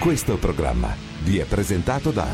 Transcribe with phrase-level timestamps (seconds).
[0.00, 2.26] Questo programma vi è presentato da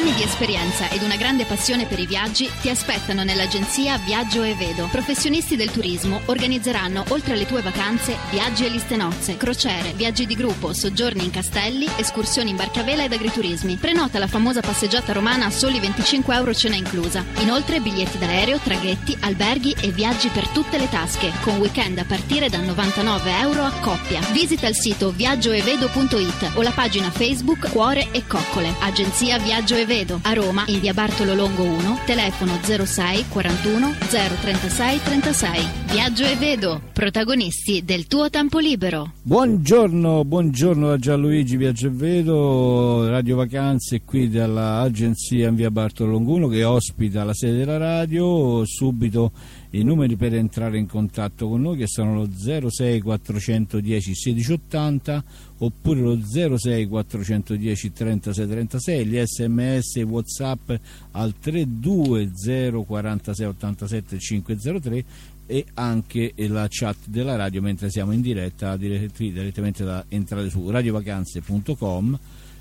[0.00, 4.54] Anni di esperienza ed una grande passione per i viaggi ti aspettano nell'agenzia Viaggio e
[4.54, 4.88] Vedo.
[4.90, 10.34] Professionisti del turismo organizzeranno, oltre alle tue vacanze, viaggi e liste nozze, crociere, viaggi di
[10.34, 13.76] gruppo, soggiorni in castelli, escursioni in barcavela ed agriturismi.
[13.76, 17.22] Prenota la famosa passeggiata romana a soli 25 euro cena inclusa.
[17.40, 22.48] Inoltre biglietti d'aereo, traghetti, alberghi e viaggi per tutte le tasche, con weekend a partire
[22.48, 24.20] da 99 euro a coppia.
[24.32, 28.74] Visita il sito viaggioevedo.it o la pagina Facebook Cuore e Coccole.
[28.80, 29.89] Agenzia Viaggio e Vedo.
[29.90, 33.94] A Roma, in via Bartolo Longo 1, telefono 06 41
[34.40, 35.68] 036 36.
[35.90, 39.14] Viaggio e Vedo, protagonisti del tuo tempo libero.
[39.20, 46.34] Buongiorno, buongiorno da Gianluigi Viaggio e Vedo, Radio Vacanze qui dall'agenzia in via Bartolo Longo
[46.34, 48.64] 1 che ospita la sede della radio.
[48.64, 49.32] Subito
[49.70, 55.24] i numeri per entrare in contatto con noi che sono lo 06 410 1680
[55.58, 60.72] oppure lo 06 410 36 36 gli sms whatsapp
[61.12, 65.04] al 320 46 87 503
[65.46, 72.18] e anche la chat della radio mentre siamo in diretta direttamente da entrare su radiovacanze.com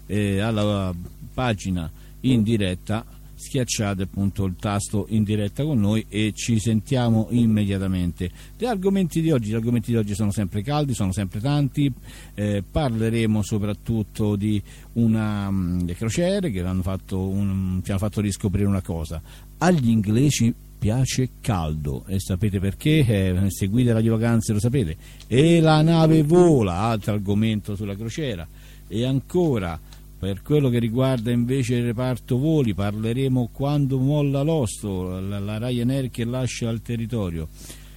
[0.08, 0.94] eh, alla
[1.34, 1.90] pagina
[2.22, 3.06] in diretta
[3.40, 8.30] schiacciate appunto il tasto in diretta con noi e ci sentiamo immediatamente.
[8.58, 11.92] Gli argomenti di oggi, argomenti di oggi sono sempre caldi, sono sempre tanti,
[12.34, 14.62] eh, parleremo soprattutto di
[14.94, 19.22] una, mm, le crociere che hanno fatto un, ci hanno fatto riscoprire una cosa,
[19.60, 23.06] agli inglesi piace caldo e sapete perché?
[23.06, 28.46] Eh, seguite Radio Vacanze lo sapete e la nave vola, altro argomento sulla crociera
[28.88, 29.80] e ancora
[30.20, 36.26] per quello che riguarda invece il reparto voli parleremo quando molla l'osto, la, Ryanair che
[36.26, 37.48] lascia il territorio.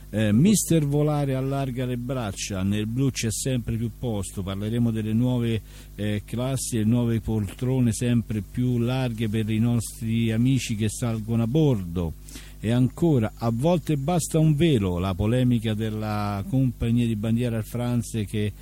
[0.08, 5.62] Eh, Mister Volare allarga le braccia, nel blu c'è sempre più posto, parleremo delle nuove
[5.96, 11.46] eh, classi e nuove poltrone sempre più larghe per i nostri amici che salgono a
[11.48, 12.12] bordo.
[12.60, 18.24] E ancora, a volte basta un velo, la polemica della compagnia di bandiera Air France
[18.26, 18.52] che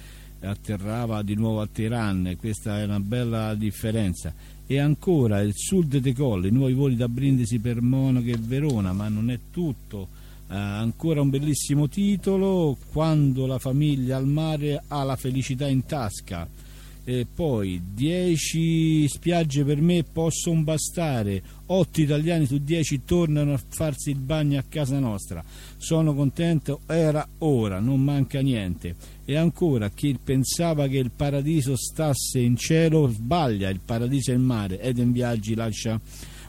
[0.42, 4.32] atterrava di nuovo a Teheran, questa è una bella differenza.
[4.66, 8.92] E ancora il sud de Colle, i nuovi voli da Brindisi per Monaco e Verona,
[8.92, 10.18] ma non è tutto.
[10.46, 16.48] Uh, ancora un bellissimo titolo, Quando la famiglia al mare ha la felicità in tasca.
[17.02, 24.10] E poi 10 spiagge per me possono bastare, 8 italiani su 10 tornano a farsi
[24.10, 25.42] il bagno a casa nostra.
[25.78, 28.94] Sono contento, era ora, non manca niente
[29.30, 34.42] e ancora chi pensava che il paradiso stasse in cielo sbaglia, il paradiso è in
[34.42, 34.80] mare.
[34.80, 36.00] Eden Viaggi lascia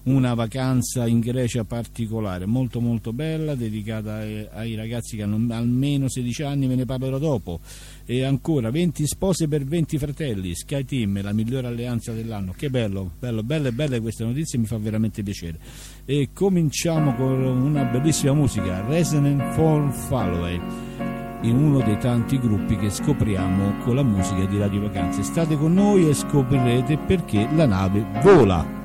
[0.05, 6.41] una vacanza in Grecia particolare, molto molto bella, dedicata ai ragazzi che hanno almeno 16
[6.41, 7.59] anni, ve ne parlerò dopo.
[8.03, 12.51] E ancora 20 spose per 20 fratelli, Sky Team, la migliore alleanza dell'anno.
[12.57, 15.59] Che bello, bello, belle, belle queste notizie, mi fa veramente piacere.
[16.03, 21.10] E cominciamo con una bellissima musica, Resonant for Falloway
[21.41, 25.23] in uno dei tanti gruppi che scopriamo con la musica di Radio Vacanze.
[25.23, 28.80] State con noi e scoprirete perché la nave vola.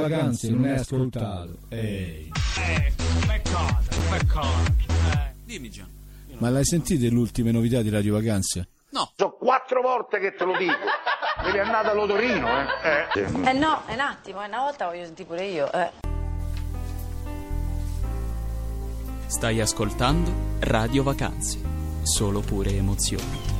[0.00, 1.58] Vacanze non hai ascoltato.
[1.68, 2.30] Ehi.
[2.58, 2.92] Eh,
[3.26, 3.94] peccato.
[5.12, 5.34] Eh.
[5.44, 5.88] Dimmi Gian.
[6.38, 8.68] Ma l'hai sentite le ultime novità di Radio Vacanze?
[8.90, 9.10] No.
[9.16, 10.74] Sono quattro volte che te lo dico.
[11.44, 13.08] Devi andare all'odorino, eh?
[13.14, 13.48] Eh.
[13.48, 15.90] eh no, è un attimo, è una volta voglio sentire pure io, eh.
[19.26, 21.60] Stai ascoltando Radio Vacanze,
[22.02, 23.55] solo pure emozioni.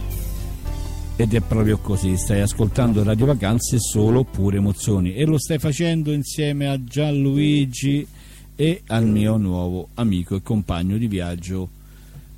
[1.19, 5.15] Ed è proprio così, stai ascoltando Radio Vacanze solo pure emozioni.
[5.15, 8.07] E lo stai facendo insieme a Gianluigi
[8.55, 11.71] e al mio nuovo amico e compagno di viaggio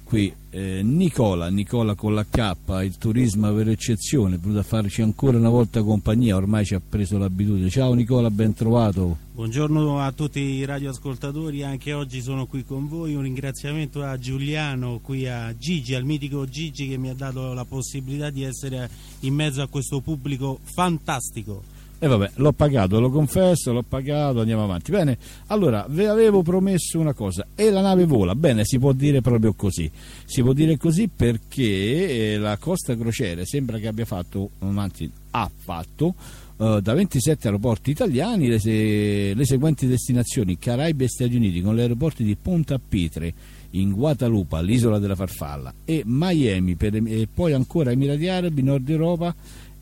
[0.05, 5.03] qui eh, Nicola, Nicola con la K, il turismo per eccezione, è venuto a farci
[5.03, 7.69] ancora una volta compagnia, ormai ci ha preso l'abitudine.
[7.69, 9.27] Ciao Nicola, ben trovato.
[9.33, 13.15] Buongiorno a tutti i radioascoltatori, anche oggi sono qui con voi.
[13.15, 17.65] Un ringraziamento a Giuliano, qui a Gigi, al mitico Gigi che mi ha dato la
[17.65, 18.89] possibilità di essere
[19.21, 21.77] in mezzo a questo pubblico fantastico.
[22.01, 24.93] E vabbè, l'ho pagato, lo confesso, l'ho pagato, andiamo avanti.
[24.93, 29.21] Bene, allora, vi avevo promesso una cosa, e la nave vola, bene, si può dire
[29.21, 29.91] proprio così.
[30.25, 35.51] Si può dire così perché eh, la Costa Crociere sembra che abbia fatto, anzi, ha
[35.55, 36.15] fatto,
[36.59, 41.77] Uh, da 27 aeroporti italiani le, se le, seguenti destinazioni Caraibi e Stati Uniti con
[41.77, 43.33] gli aeroporti di Punta Pitre
[43.71, 49.33] in Guadalupa, l'isola della farfalla e Miami per, e poi ancora Emirati Arabi, Nord Europa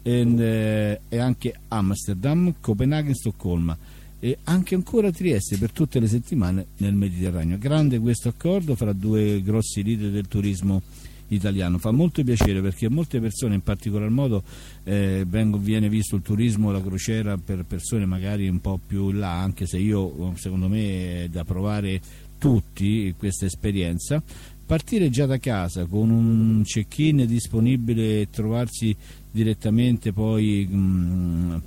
[0.06, 3.76] e, e anche Amsterdam, Copenaghen, Stoccolma
[4.20, 7.58] e anche ancora Trieste per tutte le settimane nel Mediterraneo.
[7.58, 10.80] Grande questo accordo fra due grossi leader del turismo
[11.28, 11.78] italiano.
[11.78, 14.44] Fa molto piacere perché molte persone, in particolar modo,
[14.84, 19.40] eh, vengo, viene visto il turismo, la crociera per persone magari un po' più là,
[19.40, 22.00] anche se io, secondo me, è da provare
[22.38, 24.22] tutti questa esperienza.
[24.66, 28.96] Partire già da casa con un check-in disponibile e trovarsi
[29.36, 31.62] direttamente poi mh,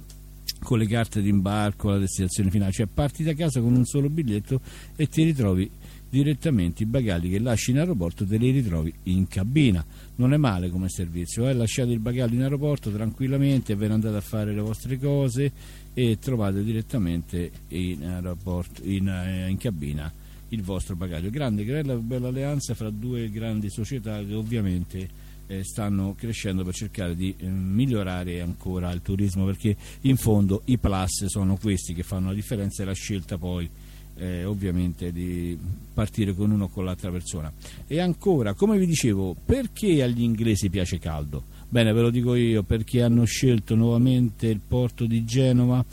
[0.63, 4.59] con le carte d'imbarco alla destinazione finale, cioè parti da casa con un solo biglietto
[4.95, 5.69] e ti ritrovi
[6.09, 9.85] direttamente i bagagli che lasci in aeroporto te li ritrovi in cabina.
[10.15, 11.53] Non è male come servizio eh?
[11.53, 15.51] lasciate il bagaglio in aeroporto tranquillamente ve ne andate a fare le vostre cose
[15.93, 20.11] e trovate direttamente in, aeroporto, in, eh, in cabina
[20.49, 21.29] il vostro bagaglio.
[21.29, 27.33] Grande, bella alleanza fra due grandi società che ovviamente eh, stanno crescendo per cercare di
[27.37, 32.35] eh, migliorare ancora il turismo perché in fondo i plus sono questi che fanno la
[32.35, 33.67] differenza e la scelta poi
[34.17, 35.57] eh, ovviamente di
[35.91, 37.51] partire con uno o con l'altra persona
[37.87, 41.43] e ancora come vi dicevo perché agli inglesi piace caldo?
[41.67, 45.83] bene ve lo dico io perché hanno scelto nuovamente il porto di Genova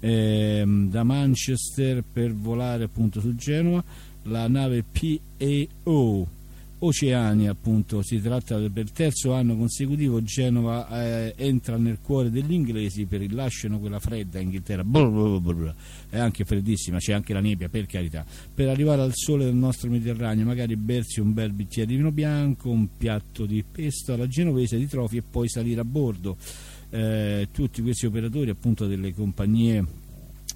[0.00, 3.84] ehm, da Manchester per volare appunto su Genova
[4.24, 6.26] la nave PAO
[6.84, 13.06] Oceania appunto si tratta del terzo anno consecutivo Genova eh, entra nel cuore degli inglesi
[13.06, 15.74] per rilasciano quella fredda Inghilterra brr,
[16.10, 18.24] è anche freddissima c'è anche la nebbia per carità.
[18.52, 22.68] Per arrivare al sole del nostro Mediterraneo magari bersi un bel bicchiere di vino bianco
[22.68, 26.36] un piatto di pesto alla genovese di trofi e poi salire a bordo.
[26.90, 29.84] Eh, tutti questi operatori appunto delle compagnie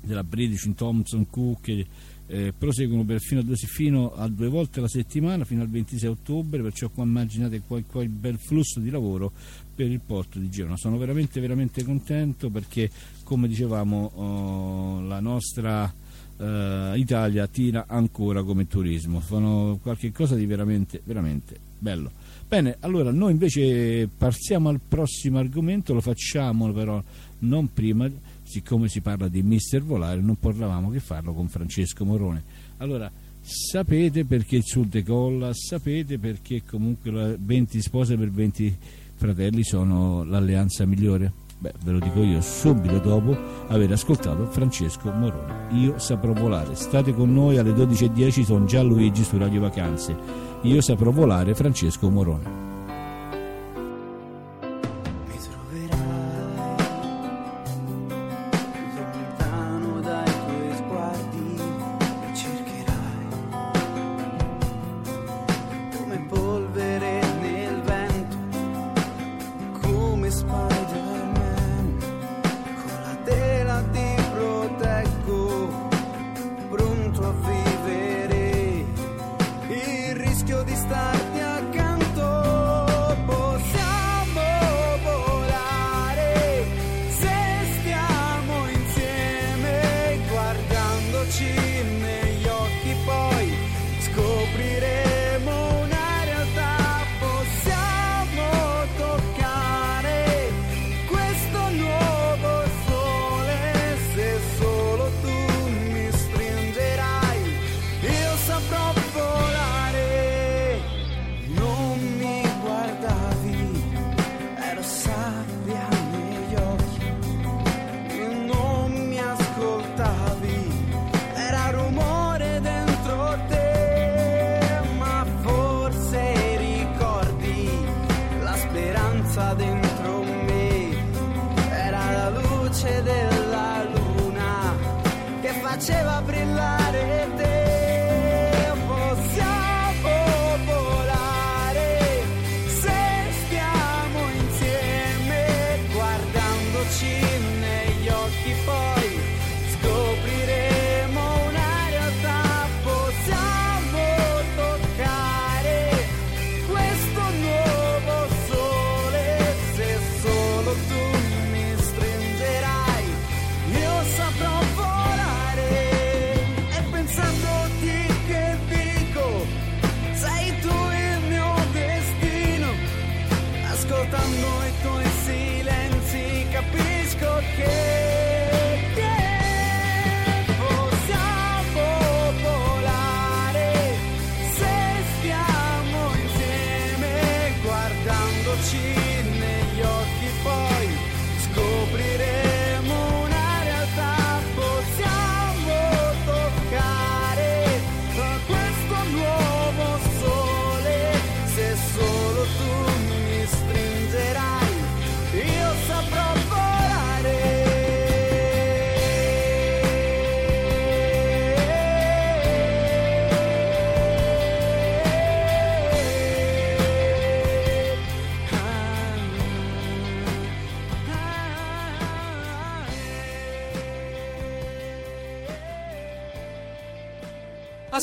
[0.02, 1.85] della British, Thompson, Cook
[2.28, 6.62] eh, proseguono fino a, due, fino a, due, volte alla settimana fino al 26 ottobre
[6.62, 9.32] perciò qua immaginate quel, quel bel flusso di lavoro
[9.75, 12.90] per il porto di Genova sono veramente veramente contento perché
[13.25, 15.90] come dicevamo oh, la nostra
[16.38, 19.20] eh, Italia tira ancora come turismo.
[19.20, 22.11] Fanno qualcosa di veramente veramente bello.
[22.47, 27.02] Bene allora noi invece passiamo al prossimo argomento lo facciamo però
[27.40, 28.08] non prima
[28.49, 32.43] siccome si parla di Mister Volare non parlavamo che farlo con Francesco Morone
[32.78, 38.76] allora sapete perché il Sud decolla sapete perché comunque 20 spose per 20
[39.19, 41.47] fratelli sono l'alleanza migliore?
[41.59, 43.37] Beh, ve lo dico io subito dopo
[43.67, 45.67] aver ascoltato Francesco Morone.
[45.73, 46.76] Io saprò volare.
[46.76, 50.17] State con noi alle 12.10, sono Gianluigi su Radio Vacanze.
[50.62, 52.67] Io saprò volare Francesco Morone.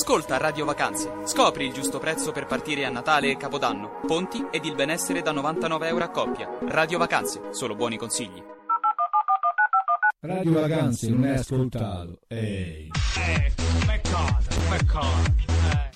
[0.08, 1.12] Ascolta Radio Vacanze.
[1.26, 4.02] Scopri il giusto prezzo per partire a Natale e Capodanno.
[4.06, 6.48] Ponti ed il benessere da 99 euro a coppia.
[6.68, 7.42] Radio Vacanze.
[7.50, 8.40] Solo buoni consigli.
[10.20, 12.20] Radio Vacanze non è ascoltato.
[12.28, 12.88] Ehi.
[13.18, 15.34] Eh, come cosa, come cosa.
[15.72, 15.90] Eh.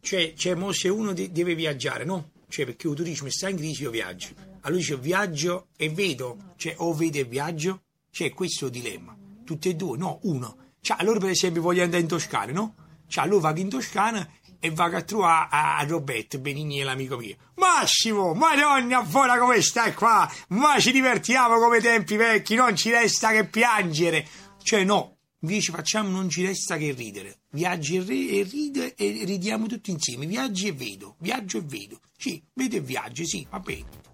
[0.00, 2.32] Cioè, cioè mo se uno de- deve viaggiare, no?
[2.48, 4.30] Cioè, perché il turismo sta in crisi, io viaggio.
[4.62, 7.82] Allora dice viaggio e vedo, cioè, o vedo e viaggio.
[8.10, 9.16] Cioè, questo è il dilemma.
[9.44, 10.56] Tutte e due, no, uno.
[10.80, 12.74] Cioè, allora per esempio voglio andare in Toscana, no?
[13.10, 14.26] Cioè, allora vado in Toscana
[14.60, 17.36] e vado a trovare a, a Roberto Benigni, l'amico mio.
[17.56, 20.30] Massimo, madonna, fuori come stai qua?
[20.50, 24.24] Ma ci divertiamo come tempi vecchi, non ci resta che piangere.
[24.62, 27.40] Cioè, no, invece facciamo non ci resta che ridere.
[27.50, 30.26] Viaggi e, ri- e rido e ridiamo tutti insieme.
[30.26, 31.98] Viaggi e vedo, viaggio e vedo.
[32.16, 34.09] Sì, vedo e viaggi, sì, va bene.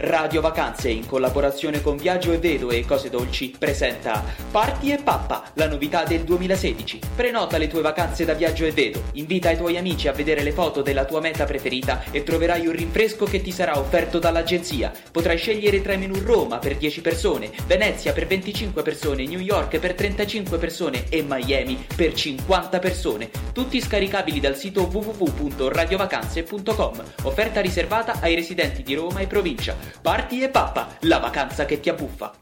[0.00, 5.50] Radio Vacanze in collaborazione con Viaggio e Vedo e Cose Dolci presenta Party e Pappa,
[5.54, 7.00] la novità del 2016.
[7.16, 10.52] Prenota le tue vacanze da Viaggio e Vedo, invita i tuoi amici a vedere le
[10.52, 14.92] foto della tua meta preferita e troverai un rinfresco che ti sarà offerto dall'agenzia.
[15.10, 19.80] Potrai scegliere tra i menù Roma per 10 persone, Venezia per 25 persone, New York
[19.80, 23.30] per 35 persone e Miami per 50 persone.
[23.52, 27.02] Tutti scaricabili dal sito www.radiovacanze.com.
[27.24, 29.87] Offerta riservata ai residenti di Roma e provincia.
[30.00, 32.34] Party e pappa, la vacanza che ti abbuffa.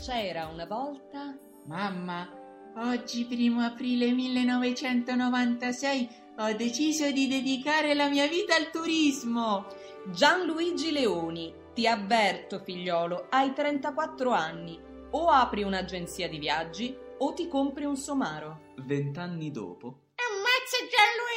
[0.00, 1.36] C'era una volta.
[1.66, 2.28] Mamma,
[2.76, 9.66] oggi primo aprile 1996 ho deciso di dedicare la mia vita al turismo.
[10.06, 14.80] Gianluigi Leoni, ti avverto figliolo, hai 34 anni.
[15.10, 18.74] O apri un'agenzia di viaggi o ti compri un somaro.
[18.76, 20.08] Vent'anni dopo.
[20.14, 21.29] Ammazza Gianluigi,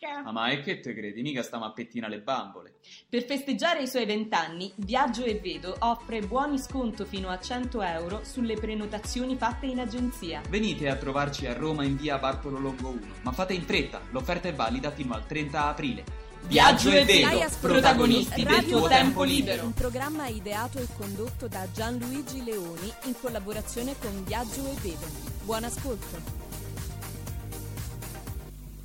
[0.00, 0.28] viaggio.
[0.28, 1.22] Ah, ma è che te credi?
[1.22, 2.74] Mica stiamo a pettina le bambole.
[3.08, 8.20] Per festeggiare i suoi vent'anni, Viaggio e Vedo offre buoni sconto fino a 100 euro
[8.24, 10.42] sulle prenotazioni fatte in agenzia.
[10.48, 14.48] Venite a trovarci a Roma in via Bartolo Longo 1, ma fate in fretta, l'offerta
[14.48, 16.04] è valida fino al 30 aprile.
[16.46, 19.64] Viaggio e Vedo, protagonisti del tuo tempo libero.
[19.64, 25.06] Un programma ideato e condotto da Gianluigi Leoni in collaborazione con Viaggio e Vedo.
[25.42, 26.43] Buon ascolto.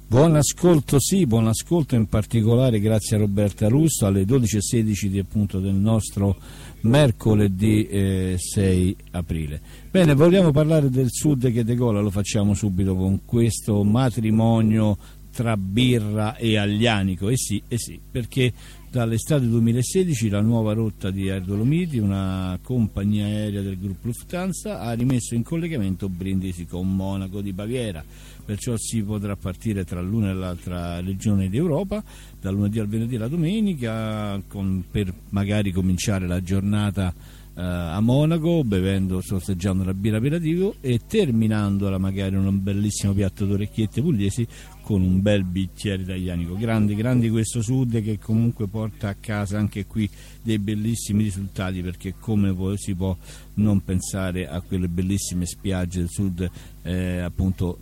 [0.09, 5.59] Buon ascolto, sì, buon ascolto in particolare grazie a Roberta Russo alle 12.16 di, appunto,
[5.59, 6.35] del nostro
[6.81, 9.61] mercoledì eh, 6 aprile.
[9.91, 14.97] Bene, vogliamo parlare del sud che decolla, lo facciamo subito con questo matrimonio
[15.31, 18.51] tra birra e aglianico, e eh sì, eh sì, perché
[18.89, 24.91] dall'estate 2016 la nuova rotta di Air Dolomiti, una compagnia aerea del gruppo Lufthansa, ha
[24.93, 28.03] rimesso in collegamento Brindisi con Monaco di Baviera
[28.49, 32.03] perciò si potrà partire tra l'una e l'altra regione d'Europa,
[32.41, 37.13] dal lunedì al venerdì alla domenica, con, per magari cominciare la giornata
[37.59, 44.01] eh, a Monaco, bevendo, sorseggiando la birra aperitivo e terminandola magari un bellissimo piatto d'orecchiette
[44.01, 44.47] pugliesi
[44.81, 46.55] con un bel bicchiere italianico.
[46.55, 50.09] Grande, grande questo sud che comunque porta a casa anche qui
[50.41, 53.15] dei bellissimi risultati perché come si può
[53.55, 56.49] non pensare a quelle bellissime spiagge del sud
[56.81, 57.77] eh, appunto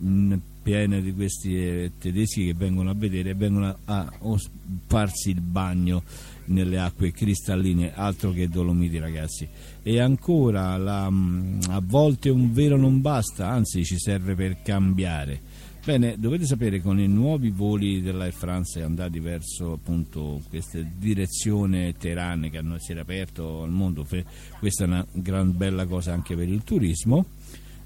[0.68, 4.38] piene di questi eh, tedeschi che vengono a vedere e vengono a, a
[4.86, 6.02] farsi il bagno
[6.46, 9.48] nelle acque cristalline, altro che Dolomiti ragazzi.
[9.82, 15.40] E ancora la, mm, a volte un velo non basta, anzi ci serve per cambiare.
[15.82, 22.50] Bene, dovete sapere con i nuovi voli dell'Air France andati verso appunto questa direzione Teheran
[22.50, 24.06] che si era aperto al mondo,
[24.58, 27.24] questa è una gran bella cosa anche per il turismo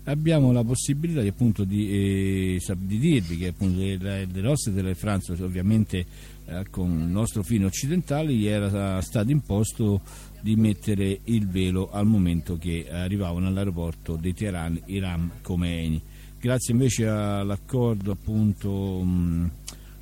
[0.05, 4.95] abbiamo la possibilità di, appunto, di, eh, di dirvi che appunto, le, le nostre delle
[4.95, 6.05] France ovviamente
[6.47, 10.01] eh, con il nostro fine occidentale gli era stato imposto
[10.41, 16.03] di mettere il velo al momento che arrivavano all'aeroporto di Teheran Iram Khomeini.
[16.41, 19.51] Grazie invece all'accordo appunto mh,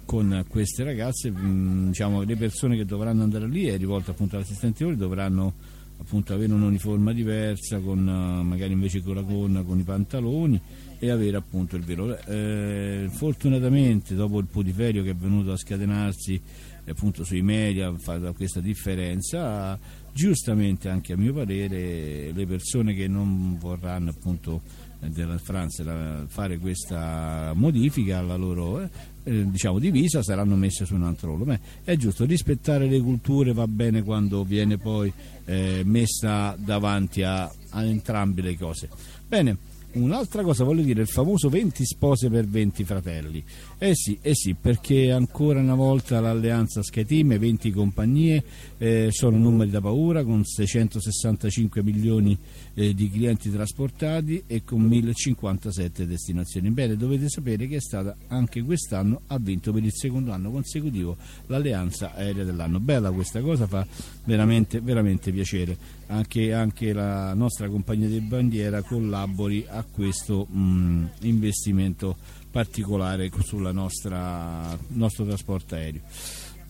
[0.06, 4.42] con queste ragazze mh, diciamo, le persone che dovranno andare lì è rivolto appunto
[4.78, 5.52] volo dovranno
[6.00, 10.60] appunto avere un'uniforma diversa con eh, magari invece con la gonna con i pantaloni
[10.98, 12.18] e avere appunto il velo.
[12.26, 16.40] Eh, fortunatamente dopo il putiferio che è venuto a scatenarsi
[16.86, 19.78] appunto sui media fa questa differenza
[20.12, 24.62] giustamente anche a mio parere le persone che non vorranno appunto
[25.08, 28.90] della Francia fare questa modifica alla loro eh,
[29.24, 31.58] eh, diciamo divisa saranno messe su un altro ruolo.
[31.82, 35.12] È giusto, rispettare le culture va bene quando viene poi
[35.44, 38.88] eh, messa davanti a, a entrambe le cose.
[39.26, 39.56] Bene,
[39.92, 43.42] Un'altra cosa voglio dire, il famoso 20 spose per 20 fratelli.
[43.76, 48.44] Eh sì, eh sì, perché ancora una volta l'alleanza Skyteam, 20 compagnie,
[48.78, 52.38] eh, sono numeri da paura con 665 milioni
[52.74, 56.70] eh, di clienti trasportati e con 1057 destinazioni.
[56.70, 61.16] Bene, dovete sapere che è stata anche quest'anno, ha vinto per il secondo anno consecutivo
[61.46, 62.78] l'alleanza aerea dell'anno.
[62.78, 63.84] Bella questa cosa, fa
[64.24, 65.98] veramente, veramente piacere.
[66.10, 72.16] Anche, anche la nostra compagnia di bandiera collabori a questo mh, mm, investimento
[72.50, 76.00] particolare sul nostro trasporto aereo.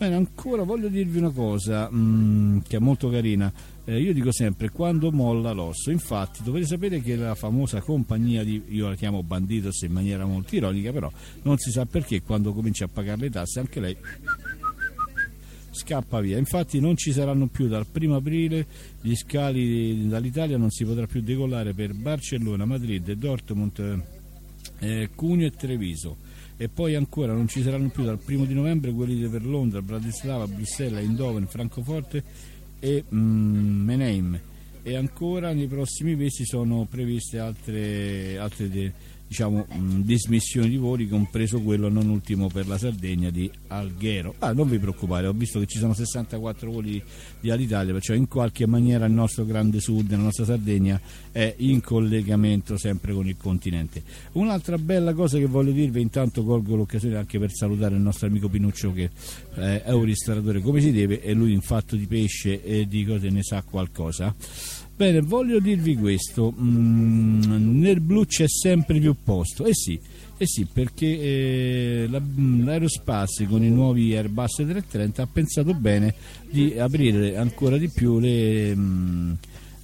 [0.00, 3.52] Bene, ancora voglio dirvi una cosa mh, mm, che è molto carina.
[3.84, 5.90] Eh, io dico sempre quando molla l'osso.
[5.90, 10.54] Infatti, dovete sapere che la famosa compagnia di io la chiamo Banditos in maniera molto
[10.54, 13.96] ironica, però non si sa perché quando comincia a pagare le tasse anche lei
[15.80, 16.38] scappa via.
[16.38, 18.66] Infatti non ci saranno più dal 1 aprile
[19.00, 24.02] gli scali dall'Italia, non si potrà più decollare per Barcellona, Madrid, Dortmund,
[24.80, 26.16] eh, Cuneo e Treviso.
[26.56, 30.46] E poi ancora non ci saranno più dal 1 di novembre quelli per Londra, Bratislava,
[30.46, 32.22] Bruxelles, Eindhoven, Francoforte
[32.78, 34.40] e mm, Menheim.
[34.82, 38.92] E ancora nei prossimi mesi sono previste altre, altre de,
[39.30, 44.34] diciamo, mh, dismissioni di voli, compreso quello non ultimo per la Sardegna di Alghero.
[44.40, 47.00] Ah, non vi preoccupate, ho visto che ci sono 64 voli
[47.38, 51.80] di Alitalia, perciò in qualche maniera il nostro grande sud, la nostra Sardegna è in
[51.80, 54.02] collegamento sempre con il continente.
[54.32, 58.48] Un'altra bella cosa che voglio dirvi, intanto colgo l'occasione anche per salutare il nostro amico
[58.48, 59.10] Pinuccio che
[59.54, 63.30] è un ristoratore come si deve e lui in fatto di pesce e di cose
[63.30, 64.34] ne sa qualcosa.
[65.00, 69.98] Bene, voglio dirvi questo, mm, nel blu c'è sempre più posto, eh sì,
[70.36, 76.14] eh sì perché eh, la, mm, l'Aerospace con i nuovi Airbus 330 ha pensato bene
[76.50, 79.32] di aprire ancora di più le, mm,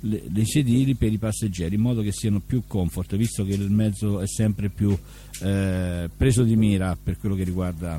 [0.00, 3.70] le, dei sedili per i passeggeri in modo che siano più comfort, visto che il
[3.70, 4.94] mezzo è sempre più
[5.40, 7.98] eh, preso di mira per quello che riguarda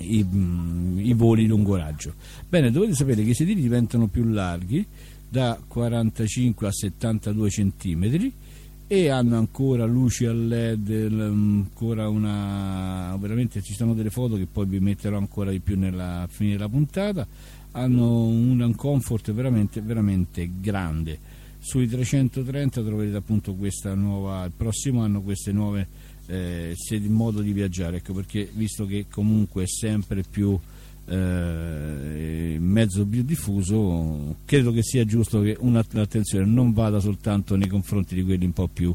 [0.00, 2.12] i, mm, i voli lungo raggio.
[2.46, 4.84] Bene, dovete sapere che i sedili diventano più larghi
[5.28, 8.32] da 45 a 72 cm
[8.90, 14.46] e hanno ancora luci a led mm, ancora una veramente ci sono delle foto che
[14.50, 17.26] poi vi metterò ancora di più nella fine della puntata.
[17.72, 21.18] Hanno un comfort veramente veramente grande.
[21.58, 25.86] Sui 330 troverete appunto questa nuova il prossimo anno queste nuove
[26.28, 26.74] eh,
[27.08, 27.98] modo di viaggiare.
[27.98, 30.58] Ecco perché visto che comunque è sempre più
[31.08, 38.14] eh, mezzo più diffuso credo che sia giusto che un'attenzione non vada soltanto nei confronti
[38.14, 38.94] di quelli un po' più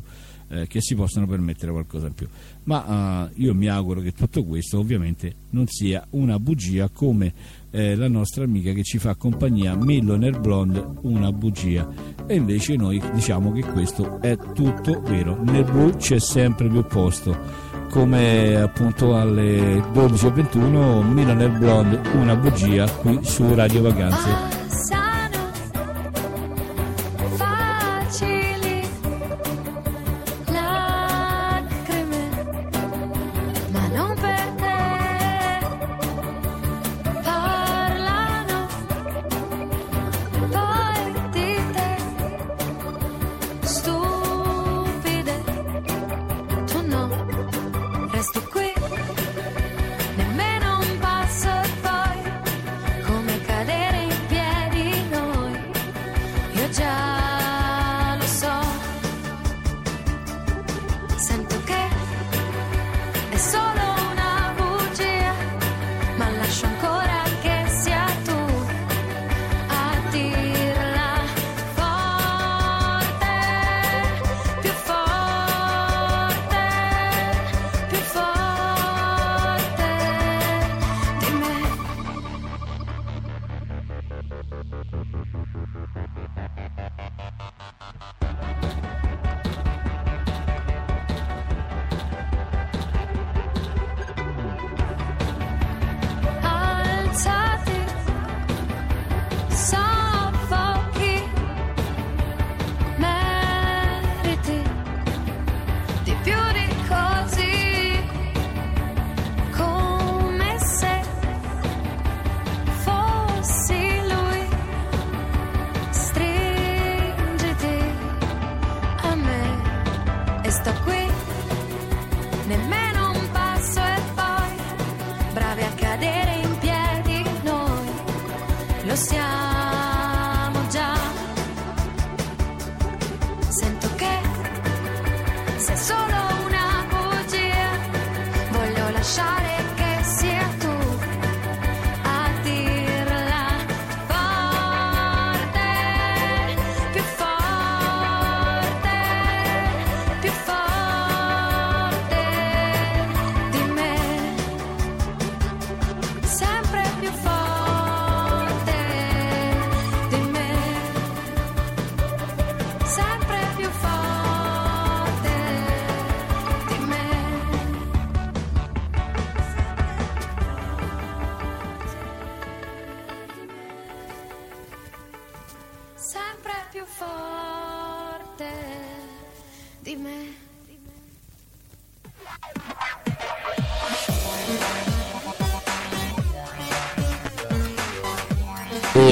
[0.53, 2.27] eh, che si possano permettere qualcosa in più.
[2.65, 7.33] Ma eh, io mi auguro che tutto questo ovviamente non sia una bugia come
[7.71, 11.89] eh, la nostra amica che ci fa compagnia Millionaire Blonde una bugia.
[12.27, 15.41] E invece noi diciamo che questo è tutto vero.
[15.43, 17.62] Nel blu c'è sempre più posto
[17.93, 24.62] come appunto alle 12.21 Millionaire Blonde una bugia qui su Radio Vacanze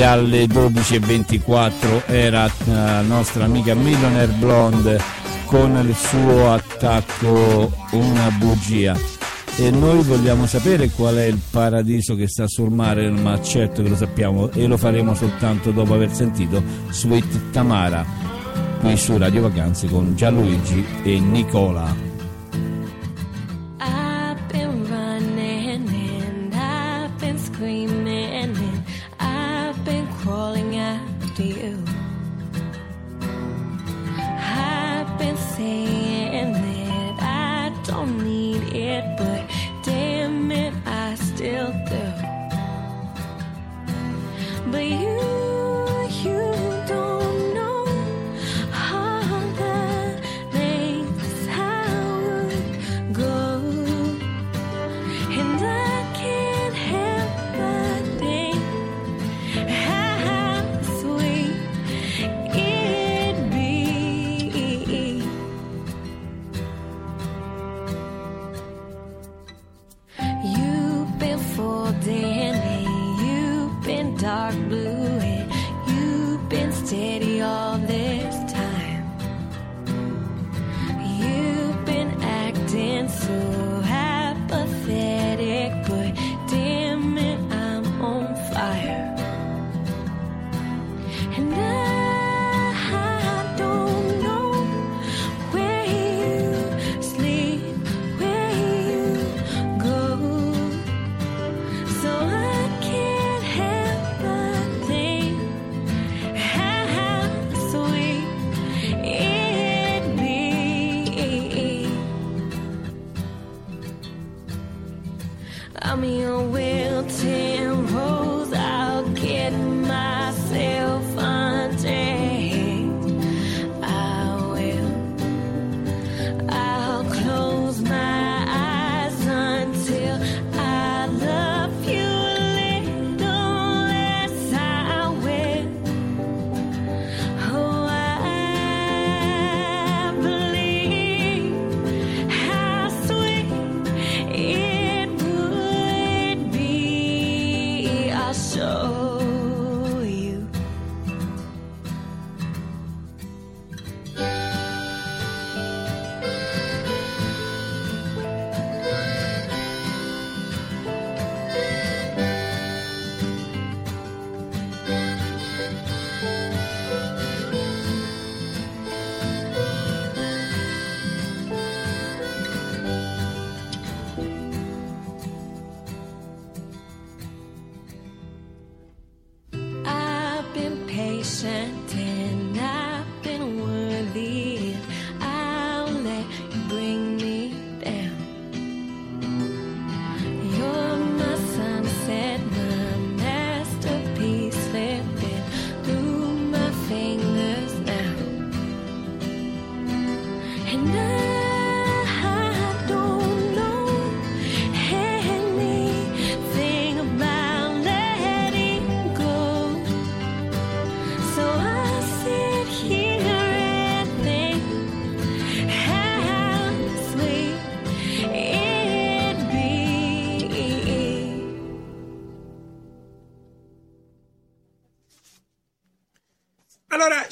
[0.04, 5.00] alle 12.24 era la nostra amica Millionaire Blonde
[5.46, 8.96] con il suo attacco una bugia.
[9.58, 13.90] E noi vogliamo sapere qual è il paradiso che sta sul mare ma certo che
[13.90, 18.06] lo sappiamo e lo faremo soltanto dopo aver sentito Sweet Tamara
[18.80, 22.11] qui su Radio Vacanze con Gianluigi e Nicola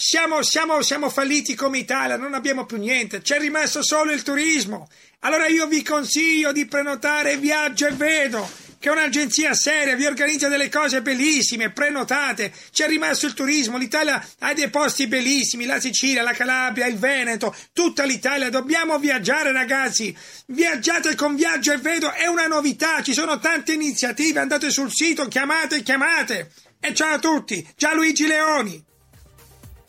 [0.09, 4.89] siamo, siamo, siamo falliti come Italia, non abbiamo più niente, c'è rimasto solo il turismo.
[5.19, 10.47] Allora io vi consiglio di prenotare Viaggio e Vedo, che è un'agenzia seria, vi organizza
[10.47, 12.51] delle cose bellissime, prenotate.
[12.71, 17.55] C'è rimasto il turismo, l'Italia ha dei posti bellissimi, la Sicilia, la Calabria, il Veneto,
[17.71, 18.49] tutta l'Italia.
[18.49, 20.17] Dobbiamo viaggiare, ragazzi.
[20.47, 25.27] Viaggiate con Viaggio e Vedo, è una novità, ci sono tante iniziative, andate sul sito,
[25.27, 26.51] chiamate, chiamate.
[26.79, 28.87] E ciao a tutti, Gianluigi Leoni.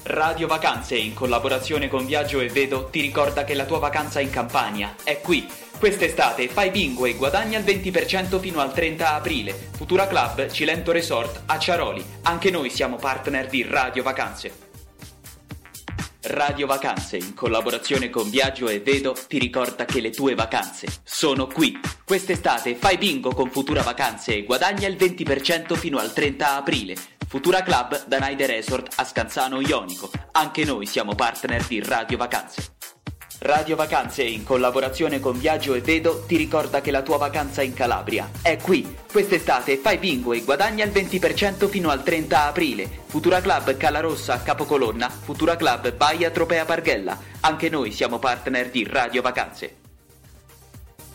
[0.02, 4.30] Radio Vacanze, in collaborazione con Viaggio e Vedo, ti ricorda che la tua vacanza in
[4.30, 5.46] Campania è qui.
[5.78, 9.52] Quest'estate fai bingo e guadagna il 20% fino al 30 aprile.
[9.76, 12.04] Futura Club Cilento Resort a Ciaroli.
[12.22, 14.68] Anche noi siamo partner di Radio Vacanze.
[16.22, 21.46] Radio Vacanze, in collaborazione con Viaggio e Vedo, ti ricorda che le tue vacanze sono
[21.46, 21.78] qui.
[22.04, 26.94] Quest'estate fai bingo con Futura Vacanze e guadagna il 20% fino al 30 aprile.
[27.30, 30.10] Futura Club da Naide Resort a Scanzano Ionico.
[30.32, 32.72] Anche noi siamo partner di Radio Vacanze.
[33.42, 37.72] Radio Vacanze, in collaborazione con Viaggio e Vedo, ti ricorda che la tua vacanza in
[37.72, 38.96] Calabria è qui.
[39.12, 42.90] Quest'estate fai bingo e guadagna il 20% fino al 30 aprile.
[43.06, 47.16] Futura Club Calarossa a Capocolonna, Futura Club Baia Tropea Parghella.
[47.42, 49.79] Anche noi siamo partner di Radio Vacanze.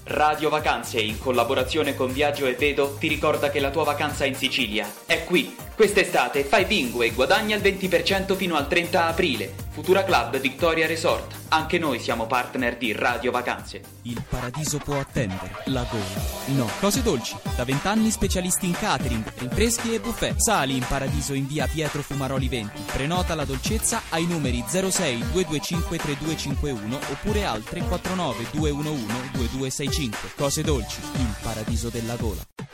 [0.08, 4.36] Radio Vacanze, in collaborazione con Viaggio e Vedo, ti ricorda che la tua vacanza in
[4.36, 5.56] Sicilia è qui.
[5.74, 9.65] Quest'estate fai bingo e guadagna il 20% fino al 30 aprile.
[9.76, 11.36] Futura Club Victoria Resort.
[11.50, 13.82] Anche noi siamo partner di Radio Vacanze.
[14.04, 15.52] Il paradiso può attendere.
[15.66, 16.56] La gola.
[16.56, 16.70] No.
[16.80, 17.36] Cose dolci.
[17.58, 20.36] Da vent'anni specialisti in catering, rinfreschi e buffet.
[20.38, 22.84] Sali in paradiso in via Pietro Fumaroli 20.
[22.94, 30.30] Prenota la dolcezza ai numeri 06 225 3251 oppure al 349 211 2265.
[30.38, 31.02] Cose dolci.
[31.18, 32.65] Il paradiso della gola.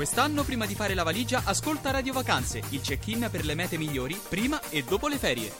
[0.00, 4.18] Quest'anno, prima di fare la valigia, ascolta Radio Vacanze, il check-in per le mete migliori
[4.30, 5.52] prima e dopo le ferie.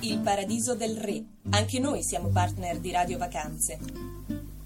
[0.00, 1.24] Il Paradiso del Re.
[1.48, 3.78] Anche noi siamo partner di Radio Vacanze.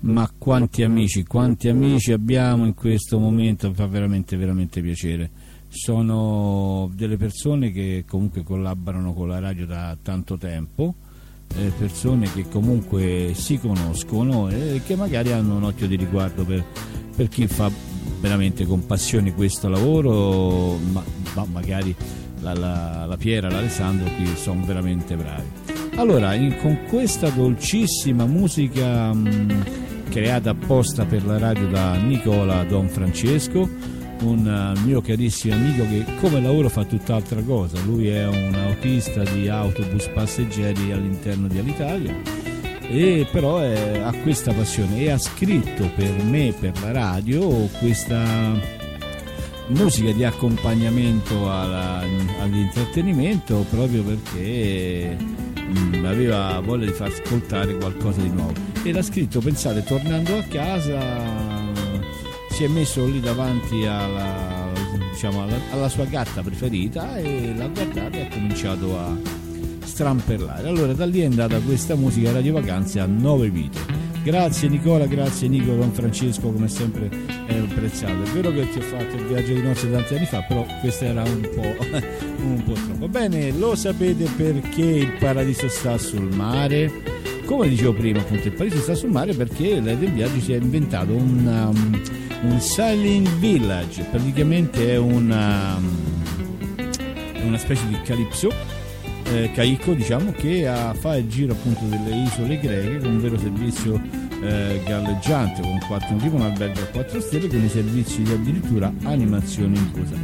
[0.00, 5.30] Ma quanti amici, quanti amici abbiamo in questo momento, mi fa veramente, veramente piacere.
[5.68, 10.96] Sono delle persone che comunque collaborano con la radio da tanto tempo,
[11.56, 16.64] eh, persone che comunque si conoscono e che magari hanno un occhio di riguardo per,
[17.14, 17.70] per chi fa
[18.20, 21.02] veramente con passione questo lavoro, ma,
[21.34, 21.94] ma magari
[22.40, 25.48] la, la, la Piera, l'Alessandro qui sono veramente bravi.
[25.96, 29.64] Allora, in- con questa dolcissima musica mh,
[30.10, 33.68] creata apposta per la radio da Nicola Don Francesco,
[34.20, 39.22] un eh, mio carissimo amico che come lavoro fa tutt'altra cosa, lui è un autista
[39.22, 42.14] di autobus passeggeri all'interno di Alitalia
[42.88, 48.78] e però è- ha questa passione e ha scritto per me, per la radio, questa
[49.68, 52.02] musica di accompagnamento alla-
[52.40, 55.16] all'intrattenimento proprio perché
[55.60, 58.54] mm, aveva voglia di far ascoltare qualcosa di nuovo.
[58.82, 61.59] E l'ha scritto pensate tornando a casa
[62.60, 64.70] si è messo lì davanti alla,
[65.12, 69.16] diciamo, alla, alla sua gatta preferita e l'ha guardata e ha cominciato a
[69.82, 73.78] stramperlare allora da lì è andata questa musica Radio Vacanze a nove vite
[74.22, 77.08] Grazie Nicola, grazie Nico Don Francesco, come sempre
[77.46, 78.22] è apprezzato.
[78.24, 81.04] È vero che ti ho fatto il viaggio di nozze tanti anni fa, però questo
[81.04, 81.62] era un po',
[82.44, 83.08] un po' troppo.
[83.08, 86.92] Bene, lo sapete perché il paradiso sta sul mare?
[87.46, 90.56] Come dicevo prima, appunto, il paradiso sta sul mare perché lei del viaggio si è
[90.56, 92.00] inventato un, um,
[92.42, 95.78] un Sailing Village, praticamente è una,
[96.76, 98.50] è una specie di calypso
[99.32, 103.38] eh, Caicco diciamo che ha- fa il giro appunto delle isole greche con un vero
[103.38, 104.00] servizio
[104.42, 108.92] eh, galleggiante con quattro, tipo un albergo a 4 stelle con i servizi di addirittura
[109.04, 110.14] animazione inclusa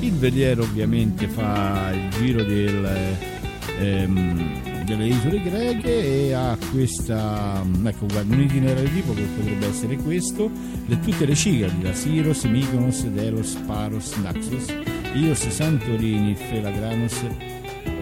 [0.00, 2.88] il veliero ovviamente fa il giro del,
[3.78, 9.96] ehm, delle isole greche e ha questa ecco guarda un itinerario tipo che potrebbe essere
[9.96, 10.50] questo
[10.86, 14.72] le, tutte le cicadi da Siros, Mykonos, Delos, Paros, Naxos
[15.14, 17.24] Ios, Santorini, Felagranos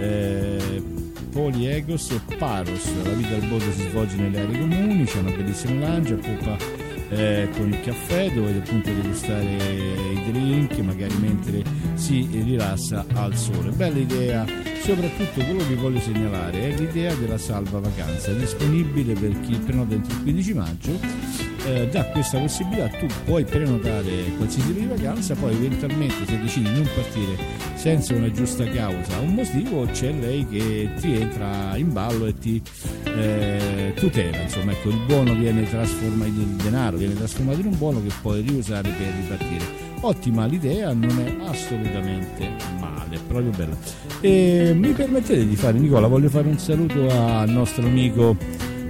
[0.01, 0.83] eh,
[1.31, 2.85] Poliegos e Paros.
[3.03, 6.84] La vita del bordo si svolge nelle aree comuni, c'è una bellissima lancia, poppa
[7.14, 11.62] eh, con il caffè dove appunto degustare i drink magari mentre
[11.94, 13.70] si rilassa al sole.
[13.70, 14.44] Bella idea,
[14.83, 20.12] soprattutto quello che voglio segnalare è l'idea della salva vacanza disponibile per chi prenota entro
[20.14, 25.55] il 15 maggio eh, dà questa possibilità, tu puoi prenotare qualsiasi tipo di vacanza, poi
[25.55, 27.37] eventualmente se decidi di non partire
[27.74, 32.61] senza una giusta causa un motivo, c'è lei che ti entra in ballo e ti
[33.05, 38.03] eh, tutela, insomma ecco il buono viene trasformato in denaro, viene trasformato in un buono
[38.03, 39.83] che puoi riusare per ripartire.
[40.00, 43.74] Ottima l'idea, non è assolutamente male, proprio bella.
[44.20, 48.37] E mi permettete di fare, Nicola, voglio fare un saluto al nostro amico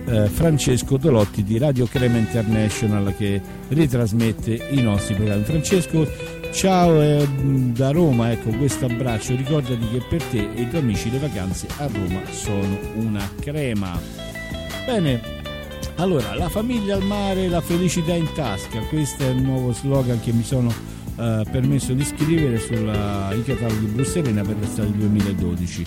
[0.07, 5.45] eh, Francesco Dolotti di Radio Crema International che ritrasmette i nostri programmi.
[5.45, 6.07] Francesco,
[6.53, 7.27] ciao eh,
[7.73, 11.67] da Roma, ecco questo abbraccio, ricordati che per te e i tuoi amici le vacanze
[11.79, 13.99] a Roma sono una crema.
[14.87, 15.21] Bene,
[15.97, 20.33] allora, la famiglia al mare, la felicità in tasca, questo è il nuovo slogan che
[20.33, 20.73] mi sono
[21.17, 22.77] eh, permesso di scrivere sui
[23.45, 25.87] cataloghi Brusselena per l'estate 2012.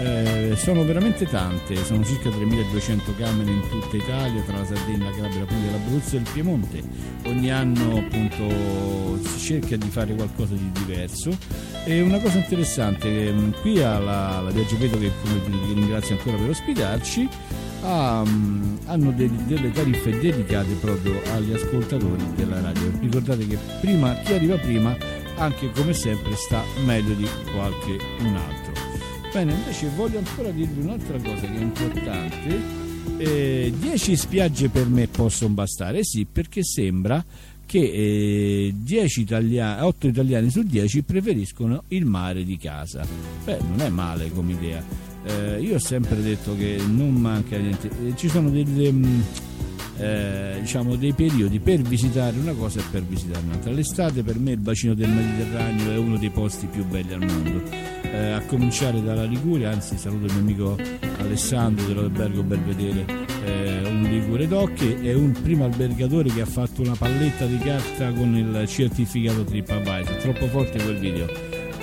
[0.00, 5.14] Eh, sono veramente tante, sono circa 3200 camere in tutta Italia, tra la Sardegna, la
[5.14, 6.82] Calabria, la Puglia, l'Abruzzo e il Piemonte.
[7.26, 11.36] Ogni anno appunto si cerca di fare qualcosa di diverso.
[11.84, 15.12] E una cosa interessante, ehm, qui alla, la Viaggio Vedo che
[15.46, 17.28] vi ringrazio ancora per ospitarci,
[17.82, 22.90] ha, mm, hanno dei- delle tariffe dedicate proprio agli ascoltatori della radio.
[23.00, 24.96] Ricordate che prima, chi arriva prima,
[25.36, 28.69] anche come sempre, sta meglio di qualche un altro.
[29.32, 32.78] Bene, invece voglio ancora dirvi un'altra cosa che è importante.
[33.20, 37.22] 10 spiagge per me possono bastare, sì, perché sembra
[37.70, 43.06] che eh, 10 italiani, 8 italiani su 10 preferiscono il mare di casa.
[43.44, 44.82] Beh, non è male come idea.
[45.24, 47.88] Eh, io ho sempre detto che non manca niente.
[47.88, 49.20] Eh, ci sono delle, mm,
[50.00, 53.70] eh, diciamo, dei periodi per visitare una cosa e per visitare un'altra.
[53.70, 57.62] L'estate per me il bacino del Mediterraneo è uno dei posti più belli al mondo.
[58.02, 60.76] Eh, a cominciare dalla Liguria, anzi saluto il mio amico
[61.18, 63.04] Alessandro dell'albergo Belvedere,
[63.44, 68.10] eh, un Ligure Docche, è un primo albergatore che ha fatto una palletta di carta
[68.12, 71.28] con il certificato TripAdvisor, troppo forte quel video.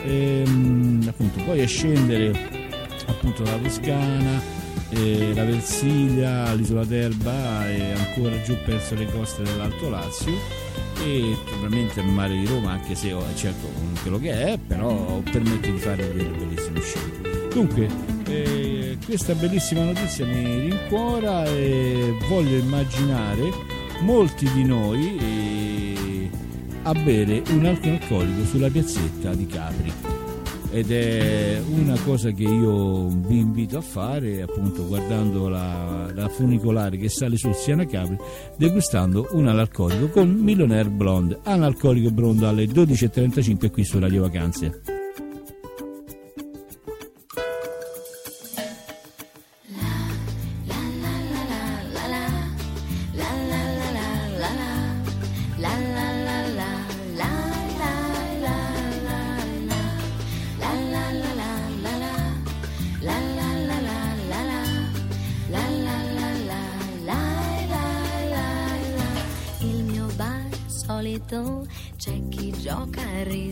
[0.04, 2.66] Ehm, appunto, poi a scendere
[3.06, 4.57] appunto la Toscana,
[4.90, 10.34] eh, la Versilia, l'isola d'Elba e ancora giù verso le coste dell'Alto Lazio.
[11.04, 13.70] E ovviamente il mare di Roma anche se certo
[14.02, 17.50] quello che è però permette di fare delle bellissime scelte.
[17.54, 17.88] Dunque
[18.28, 23.52] eh, questa bellissima notizia mi rincuora e voglio immaginare
[24.02, 26.30] molti di noi eh,
[26.84, 30.17] a bere un alcolico sulla piazzetta di Capri
[30.72, 36.98] ed è una cosa che io vi invito a fare appunto guardando la, la funicolare
[36.98, 38.18] che sale sul Siena Capri
[38.58, 41.40] degustando un analcolico con Millionaire Blonde.
[41.44, 44.97] Analcolico blonde alle 12.35 qui su Radio Vacanze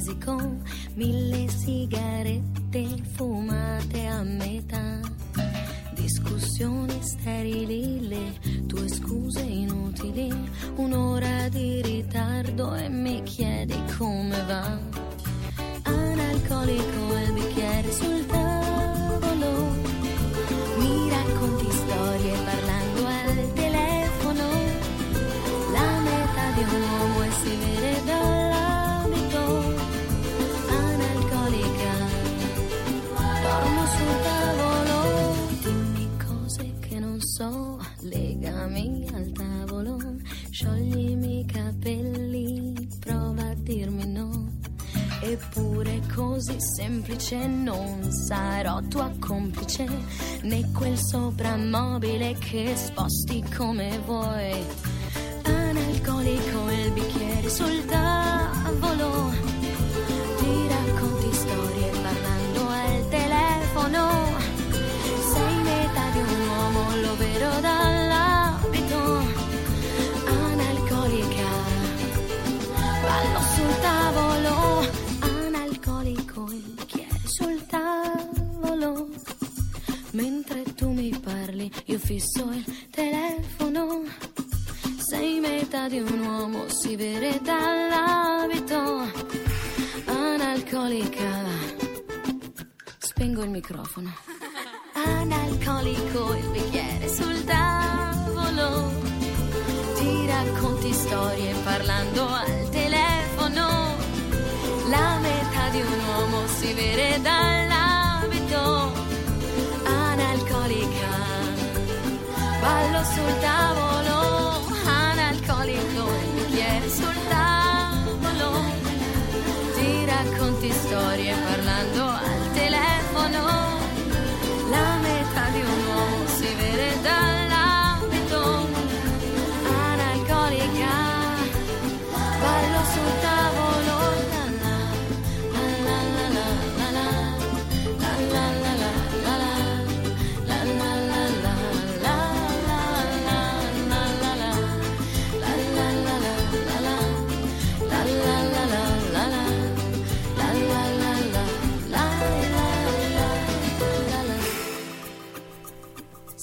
[0.05, 0.39] musical.
[0.95, 1.34] Mille
[50.45, 54.63] né quel soprammobile che sposti come vuoi.
[55.43, 57.85] Analcolico il bicchiere sul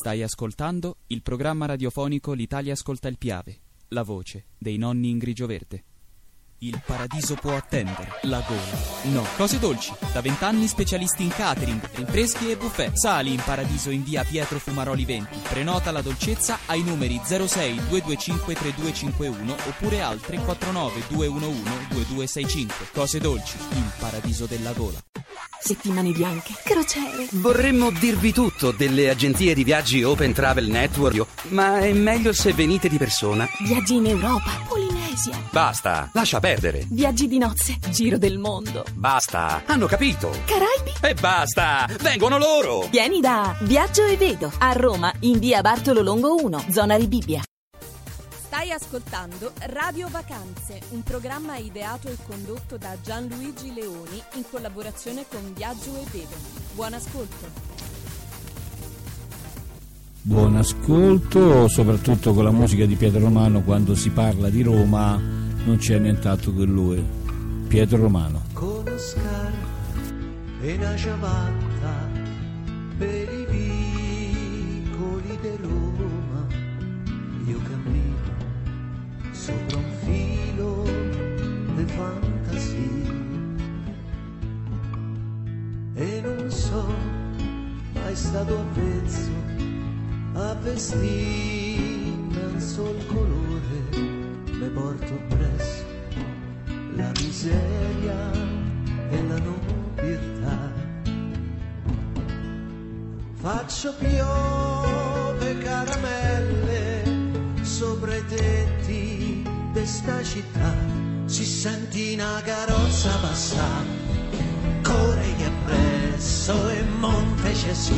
[0.03, 5.47] Stai ascoltando il programma radiofonico L'Italia ascolta il Piave, la voce dei nonni in grigio
[5.47, 5.85] verde.
[6.65, 9.11] Il paradiso può attendere, la gola.
[9.13, 9.93] No, cose dolci.
[10.13, 12.95] Da vent'anni specialisti in catering, rinfreschi e buffet.
[12.95, 15.39] Sali in paradiso in via Pietro Fumaroli 20.
[15.49, 22.87] Prenota la dolcezza ai numeri 06 225 3251 oppure al 349 211 2265.
[22.93, 25.03] Cose dolci, il paradiso della gola.
[25.61, 27.29] Settimane bianche, crociere.
[27.33, 32.89] Vorremmo dirvi tutto delle agenzie di viaggi Open Travel Network, ma è meglio se venite
[32.89, 33.49] di persona.
[33.61, 35.41] Viaggi in Europa, Polinesia.
[35.51, 36.52] Basta, lascia perdere.
[36.91, 38.85] Viaggi di nozze, giro del mondo.
[38.95, 40.31] Basta, hanno capito.
[40.45, 40.93] Caraibi.
[41.01, 42.89] E basta, vengono loro.
[42.91, 47.43] Vieni da Viaggio e Vedo a Roma, in via Bartolo Longo 1, zona Rebibbia.
[48.45, 55.55] Stai ascoltando Radio Vacanze, un programma ideato e condotto da Gianluigi Leoni in collaborazione con
[55.55, 56.37] Viaggio e Vedo.
[56.75, 57.71] Buon ascolto.
[60.21, 65.77] Buon ascolto, soprattutto con la musica di Pietro Romano quando si parla di Roma non
[65.77, 67.05] c'è nient'altro che lui.
[67.69, 68.43] Pietro Romano.
[68.53, 69.53] conoscar
[70.61, 72.09] e una ciabatta
[72.99, 76.47] per i vicoli di Roma
[77.47, 78.31] io cammino
[79.33, 80.85] sopra un filo
[81.77, 83.15] di fantasia
[85.95, 86.87] e non so
[87.95, 89.31] mai stato avvezzo
[90.35, 94.02] a vestire un sol colore
[94.75, 95.85] porto presso
[96.97, 98.31] la miseria
[99.11, 100.73] e la nobiltà.
[103.35, 107.03] Faccio piove caramelle
[107.63, 110.75] sopra i tetti di sta città,
[111.27, 113.87] si senti una carrozza passare,
[114.83, 117.95] corre che presso e Monte Gesù.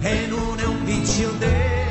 [0.00, 1.83] E non è un vizio vanità,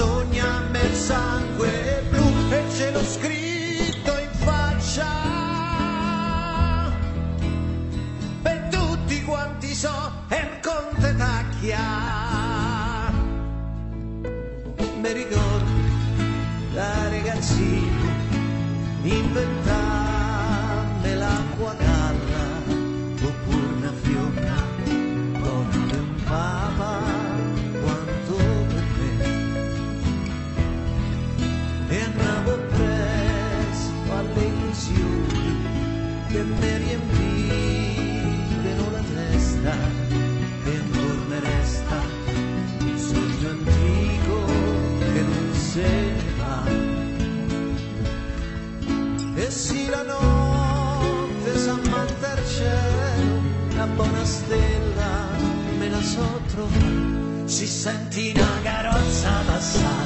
[0.00, 5.10] sogna il sangue blu e ce l'ho scritto in faccia.
[8.40, 11.86] Per tutti quanti so e conte tacchia
[15.02, 15.72] mi ricordo
[16.72, 18.08] da ragazzino
[19.02, 19.59] inventarmi
[53.96, 55.28] buona stella
[55.78, 57.46] me la so trovare.
[57.46, 59.99] Si senti una carrozza passare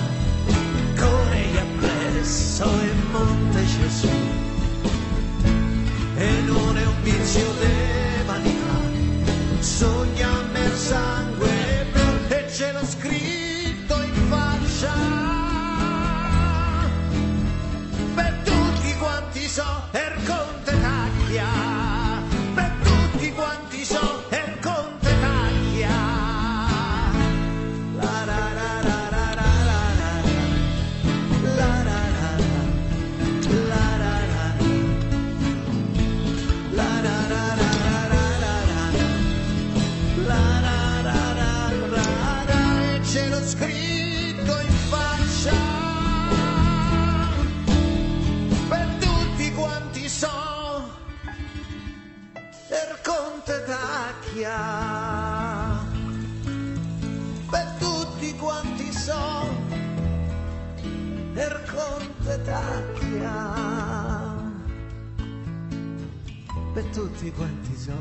[67.24, 67.96] tutti quanti so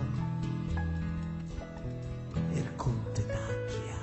[2.34, 3.97] per conte tacchia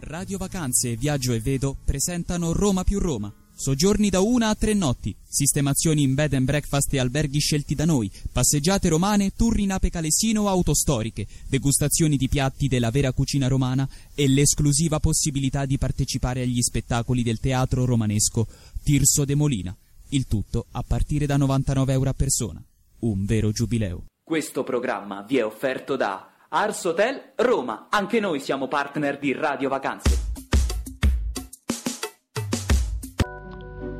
[0.00, 3.32] Radio Vacanze Viaggio e Vedo presentano Roma più Roma.
[3.56, 7.84] Soggiorni da una a tre notti, sistemazioni in bed and breakfast e alberghi scelti da
[7.84, 13.88] noi, passeggiate romane, tour in ape calesino autostoriche, degustazioni di piatti della vera cucina romana
[14.16, 18.48] e l'esclusiva possibilità di partecipare agli spettacoli del teatro romanesco
[18.82, 19.76] Tirso de Molina.
[20.08, 22.62] Il tutto a partire da 99 euro a persona.
[23.00, 24.04] Un vero giubileo.
[24.26, 27.88] Questo programma vi è offerto da Ars Hotel Roma.
[27.90, 30.32] Anche noi siamo partner di Radio Vacanze.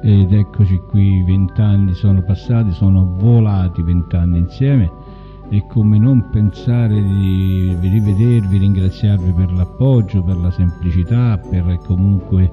[0.03, 4.91] Ed eccoci qui, vent'anni sono passati, sono volati vent'anni insieme
[5.51, 12.51] e come non pensare di rivedervi, ringraziarvi per l'appoggio, per la semplicità, per comunque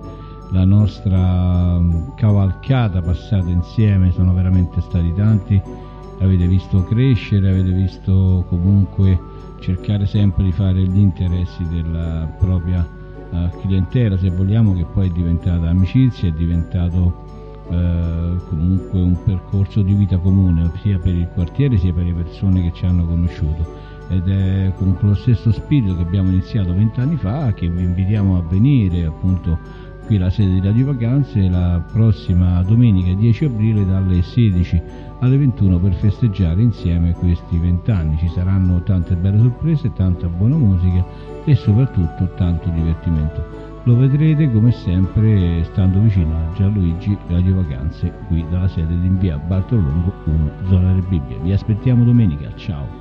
[0.51, 5.89] la nostra mm, cavalcata passata insieme, sono veramente stati tanti,
[6.21, 9.19] avete visto crescere, avete visto comunque
[9.59, 12.87] cercare sempre di fare gli interessi della propria
[13.31, 17.29] eh, clientela, se vogliamo, che poi è diventata amicizia, è diventato
[17.69, 22.61] eh, comunque un percorso di vita comune sia per il quartiere sia per le persone
[22.61, 23.89] che ci hanno conosciuto.
[24.09, 28.41] Ed è con lo stesso spirito che abbiamo iniziato vent'anni fa che vi invitiamo a
[28.41, 29.57] venire appunto
[30.05, 34.81] qui alla sede di Radio Vacanze la prossima domenica 10 aprile dalle 16
[35.21, 38.17] alle 21 per festeggiare insieme questi vent'anni.
[38.17, 41.03] Ci saranno tante belle sorprese tanta buona musica
[41.45, 43.69] e soprattutto tanto divertimento.
[43.83, 49.37] Lo vedrete come sempre stando vicino a Gianluigi Radio Vacanze qui dalla sede di via
[49.37, 52.53] Bartolongo 1 zona delle Bibbie vi aspettiamo domenica.
[52.55, 53.00] Ciao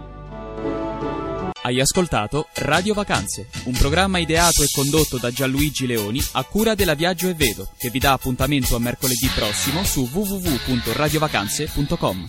[1.63, 6.95] Hai ascoltato Radio Vacanze, un programma ideato e condotto da Gianluigi Leoni a cura della
[6.95, 12.29] Viaggio e Vedo, che vi dà appuntamento a mercoledì prossimo su www.radiovacanze.com.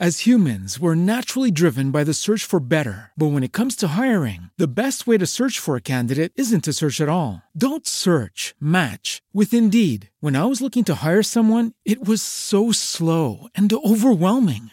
[0.00, 3.12] As humans, we're naturally driven by the search for better.
[3.16, 6.64] But when it comes to hiring, the best way to search for a candidate isn't
[6.64, 7.42] to search at all.
[7.56, 10.10] Don't search, match with Indeed.
[10.18, 14.72] When I was looking to hire someone, it was so slow and overwhelming.